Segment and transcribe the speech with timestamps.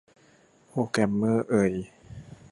[0.67, 1.73] โปรแกรมเมอร์เอย